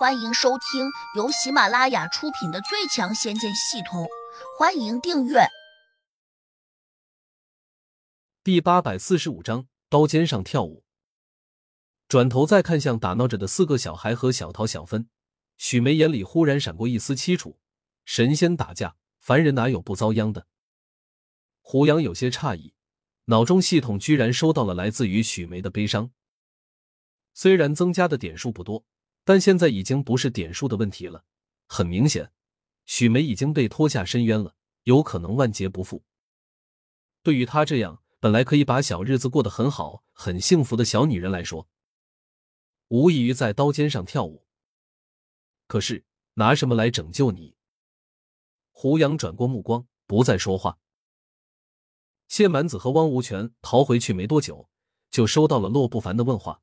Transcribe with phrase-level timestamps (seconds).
[0.00, 4.04] 欢迎收听由喜马拉雅出品的《最强仙剑系统》，
[4.58, 5.40] 欢迎订阅。
[8.42, 10.86] 第八百四十五章，刀尖上跳舞。
[12.08, 15.10] 转头再看向打闹着的四个小孩和小桃、小芬，
[15.58, 17.60] 许梅眼里忽然闪过一丝凄楚。
[18.06, 20.46] 神仙打架，凡人哪有不遭殃的？
[21.60, 22.72] 胡杨有些诧异，
[23.26, 26.10] 脑中系统居然收到了来自于许梅的悲伤。
[27.34, 28.86] 虽然增加的点数不多。
[29.24, 31.24] 但现在已经不是点数的问题了，
[31.66, 32.32] 很明显，
[32.86, 36.04] 许梅已经被拖下深渊了，有可能万劫不复。
[37.22, 41.68] 对于她这样本来可以把小日子过得很好、很幸福的小女人来说，
[42.88, 44.46] 无异于在刀尖上跳舞。
[45.66, 47.54] 可是拿什么来拯救你？
[48.72, 50.78] 胡杨转过目光，不再说话。
[52.26, 54.70] 谢满子和汪无权逃回去没多久，
[55.10, 56.62] 就收到了洛不凡的问话：“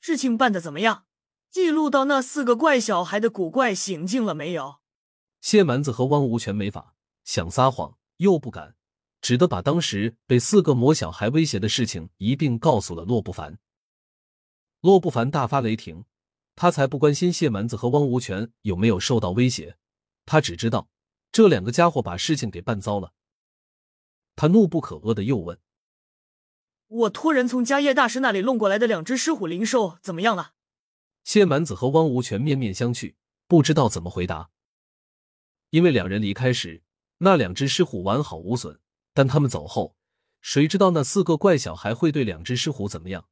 [0.00, 1.06] 事情办的怎么样？”
[1.52, 4.76] 记录到那四个怪小孩的古怪行径了没有？
[5.42, 6.94] 谢蛮子和汪无权没法，
[7.24, 8.74] 想撒谎又不敢，
[9.20, 13.58] 只得把当时被四个魔小孩威胁的事情一并告诉了洛不凡。
[14.80, 16.06] 洛不凡大发雷霆，
[16.56, 19.76] 他才不关心谢蛮子和汪无权有没有受到威胁，
[20.24, 20.88] 他只知道
[21.30, 23.12] 这两个家伙把事情给办糟了。
[24.34, 25.58] 他怒不可遏的又问
[26.88, 30.52] ：“我托人从迦叶大师那里弄过来的两只狮虎灵兽怎么样了？”
[31.24, 33.14] 谢蛮子和汪无权面面相觑，
[33.46, 34.50] 不知道怎么回答。
[35.70, 36.82] 因为两人离开时，
[37.18, 38.80] 那两只狮虎完好无损，
[39.14, 39.96] 但他们走后，
[40.40, 43.28] 谁知道那四个怪小孩会对两只狮虎怎么样？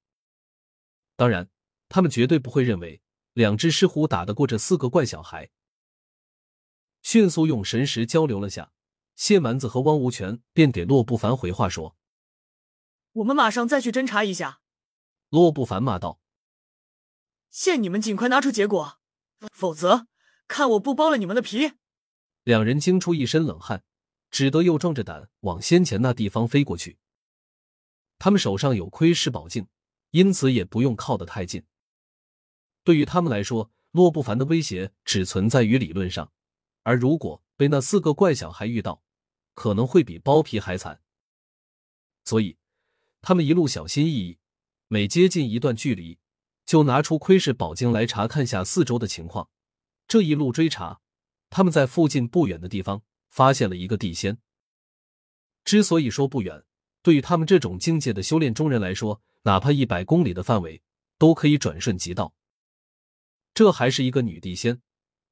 [1.17, 1.51] 当然，
[1.89, 3.03] 他们绝对不会认为
[3.35, 5.51] 两只狮虎打得过这四个怪小孩。
[7.03, 8.73] 迅速用神识交流了下，
[9.17, 11.97] 谢蛮子和汪无权便给洛不凡回话说
[13.13, 14.61] ：“我们马上再去侦查一下。”
[15.29, 16.21] 洛不凡骂道。
[17.51, 19.01] 限你们尽快拿出结果，
[19.53, 20.07] 否则
[20.47, 21.73] 看我不剥了你们的皮！
[22.45, 23.83] 两人惊出一身冷汗，
[24.31, 26.99] 只得又壮着胆往先前那地方飞过去。
[28.19, 29.67] 他们手上有窥视宝镜，
[30.13, 31.65] 因此也不用靠得太近。
[32.85, 36.33] 对于他们来说，洛不凡的威胁只存在于理论上，
[36.85, 39.03] 而如果被那四个怪小孩遇到，
[39.55, 41.03] 可能会比剥皮还惨。
[42.25, 42.57] 所以，
[43.21, 44.39] 他们一路小心翼翼，
[44.87, 46.20] 每接近一段距离。
[46.71, 49.51] 就拿出窥视宝镜来查看下四周的情况。
[50.07, 51.01] 这一路追查，
[51.49, 54.39] 他们在附近不远的地方发现了一个地仙。
[55.65, 56.63] 之所以说不远，
[57.03, 60.81] 对于他们这种境界的修炼中人来说，哪怕一百公里的范围
[61.19, 62.35] 都可以转瞬即到。
[63.53, 64.81] 这还是一个女地仙，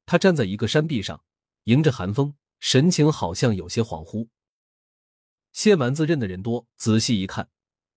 [0.07, 1.23] 她站在一个山壁上，
[1.67, 4.27] 迎着寒风，神情好像有些恍惚。
[5.53, 7.49] 谢蛮子认的人多，仔细一看，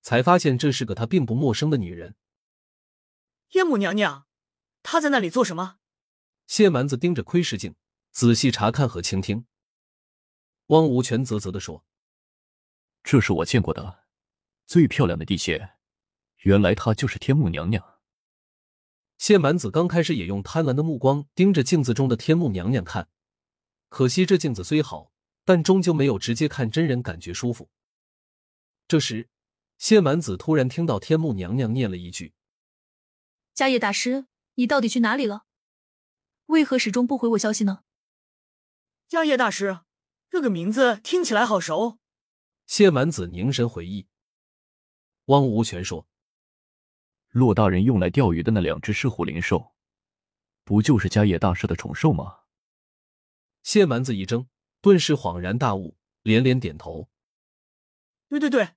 [0.03, 2.13] 才发现这是个他并不陌生的女人。
[3.51, 4.27] 烟母娘娘，
[4.81, 5.77] 她在那里做什么？
[6.47, 7.75] 谢蛮子盯着窥视镜，
[8.11, 9.45] 仔细查看和倾听。
[10.67, 11.85] 汪无权啧啧的说
[13.03, 14.05] ：“这是我见过的
[14.65, 15.73] 最漂亮的地穴，
[16.43, 17.99] 原来她就是天母娘娘。”
[19.19, 23.09] 谢蛮子刚开始也用贪婪的目光盯着镜子中的天母娘娘看，
[23.89, 25.11] 可惜这镜子虽好，
[25.43, 27.69] 但终究没有直接看真人感觉舒服。
[28.87, 29.27] 这时，
[29.77, 32.33] 谢蛮子突然听到天幕娘娘念了一句。
[33.61, 35.45] 迦叶大师，你到底去哪里了？
[36.47, 37.83] 为何始终不回我消息呢？
[39.07, 39.81] 迦叶大师，
[40.31, 41.99] 这个名字听起来好熟。
[42.65, 44.07] 谢满子凝神回忆。
[45.25, 46.07] 汪无权说
[47.29, 49.75] ：“骆大人用来钓鱼的那两只狮虎灵兽，
[50.63, 52.39] 不就是迦叶大师的宠兽吗？”
[53.61, 54.47] 谢蛮子一怔，
[54.81, 57.11] 顿时恍然大悟，连连点头
[58.27, 58.69] ：“对对对，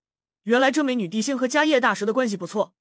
[0.42, 2.74] 原来这美女帝星和迦叶大师的关系不错，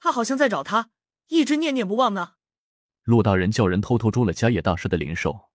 [0.00, 0.90] 他好像在找他。”
[1.28, 2.34] 一直念念不忘呢。
[3.04, 5.50] 陆大人叫人偷偷捉了迦叶大师的灵兽，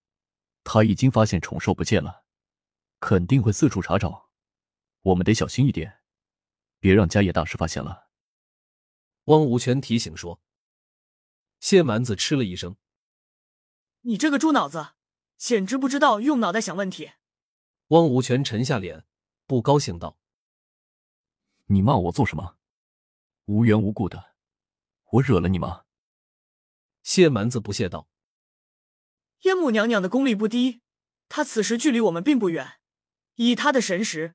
[0.63, 2.25] 他已经发现宠兽不见了，
[2.99, 4.31] 肯定会四处查找。
[5.01, 5.99] 我们得小心一点，
[6.79, 8.07] 别让迦叶大师发现了。
[9.25, 10.41] 汪无权提醒说。
[11.59, 12.75] 谢蛮子嗤了一声
[14.01, 14.95] ：“你这个猪脑子，
[15.37, 17.11] 简直不知道用脑袋想问题。”
[17.87, 19.05] 汪无权沉下脸，
[19.47, 20.17] 不高兴道
[21.67, 22.57] ：“你骂我做什么？
[23.45, 24.31] 无缘无故的。”
[25.13, 25.83] 我惹了你吗？
[27.03, 28.07] 谢蛮子不屑道
[29.43, 30.81] ：“燕母娘娘的功力不低，
[31.29, 32.79] 她此时距离我们并不远，
[33.35, 34.33] 以她的神识，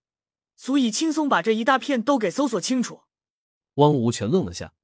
[0.55, 3.03] 足以轻松把这一大片都给搜索清楚。”
[3.75, 4.75] 汪无权愣了下：“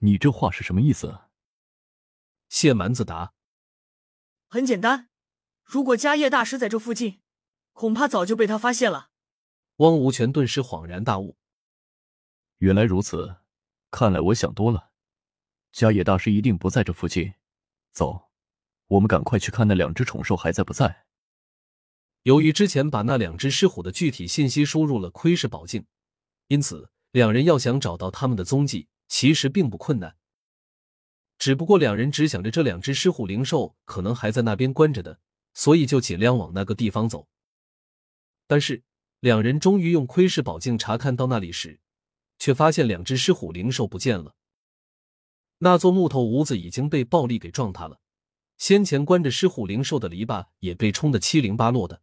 [0.00, 1.20] 你这话是什么意思？”
[2.48, 3.34] 谢蛮子答
[4.48, 5.10] ：“很简单，
[5.62, 7.20] 如果迦叶大师在这附近，
[7.72, 9.10] 恐怕早就被他发现了。”
[9.76, 11.36] 汪无权顿时恍然大悟
[12.58, 13.36] ：“原来如此。”
[13.98, 14.90] 看来我想多了，
[15.72, 17.32] 迦野大师一定不在这附近。
[17.92, 18.28] 走，
[18.88, 21.06] 我们赶快去看那两只宠兽还在不在。
[22.24, 25.86] 由于之前把那两只狮虎的具体信息输入了窥视宝镜，
[26.48, 30.18] 因此两人要想找到他们的踪迹，其实并不困难。
[31.38, 35.20] 只不过两人只想着这两只狮虎灵兽可能还在那边关着的，
[35.54, 37.28] 所以就尽量往那个地方走。
[38.46, 38.84] 但是
[39.20, 41.80] 两人终于用窥视宝镜查看到那里时，
[42.38, 44.34] 却发现两只狮虎灵兽不见了。
[45.58, 48.00] 那座木头屋子已经被暴力给撞塌了，
[48.58, 52.02] 先前关着狮虎灵兽的篱笆也被冲得七零八落的。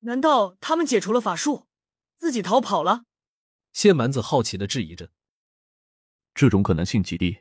[0.00, 1.66] 难道他们解除了法术，
[2.16, 3.04] 自己逃跑了？
[3.72, 5.10] 谢蛮子好奇的质疑着。
[6.34, 7.40] 这种可能性极低。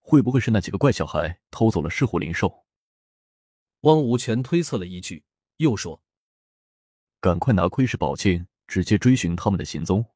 [0.00, 2.64] 会不会是那几个怪小孩偷走了狮虎灵兽？
[3.80, 5.24] 汪无权推测了一句，
[5.56, 6.00] 又说
[7.20, 10.06] ：“赶快拿窥视宝镜，直接追寻他们的行踪。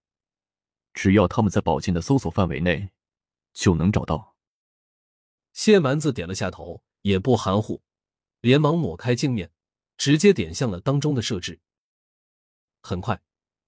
[0.93, 2.91] 只要他们在宝剑的搜索范围内，
[3.53, 4.37] 就能找到。”
[5.53, 7.83] 谢蛮子点了下头，也不含糊，
[8.41, 9.51] 连忙抹开镜面，
[9.97, 11.61] 直接点向了当中的设置。
[12.83, 13.21] 很快，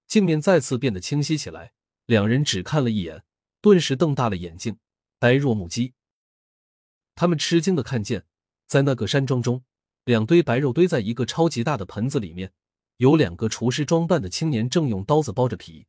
[0.07, 1.73] 镜面再次变得清晰起来。
[2.05, 3.23] 两人只看了一眼，
[3.61, 4.77] 顿时瞪大了眼睛，
[5.19, 5.93] 呆若木鸡。
[7.15, 8.25] 他们吃惊的看见，
[8.65, 9.63] 在那个山庄中，
[10.03, 12.51] 两堆白肉堆在一个超级大的盆子里面，
[12.97, 15.85] 有两个厨师装扮的青年正用刀子剥着皮。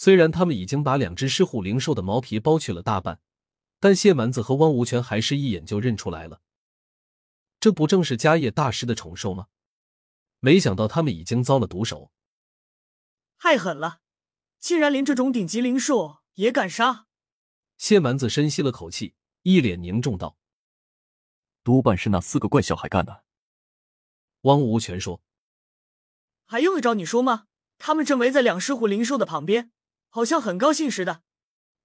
[0.00, 3.20] 虽然他们已经把两只狮虎灵兽的毛皮剥去了大半，
[3.80, 6.40] 但谢蛮子和汪无权还是一眼就认出来了。
[7.58, 9.48] 这不正是迦叶大师的宠兽吗？
[10.38, 12.12] 没想到他们已经遭了毒手，
[13.38, 13.98] 太狠了！
[14.60, 17.08] 竟然连这种顶级灵兽也敢杀！
[17.76, 19.16] 谢蛮子深吸了口气。
[19.42, 20.36] 一脸凝重道
[21.64, 23.24] ：“多半是那四个怪小孩干的。”
[24.42, 25.20] 汪无权说
[26.46, 27.46] ：“还用得着你说吗？
[27.78, 29.72] 他们正围在两狮虎灵兽的旁边，
[30.08, 31.22] 好像很高兴似的。”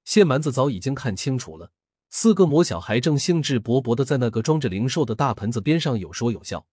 [0.06, 1.72] 谢蛮子早已经看清楚了，
[2.10, 6.66] 四个魔小孩正兴致勃勃的在那个装着灵兽的大盆子边上有说有笑。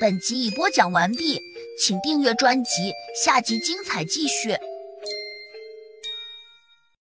[0.00, 1.40] 本集已播讲完毕，
[1.80, 2.92] 请订阅专辑，
[3.24, 4.56] 下集精彩继续。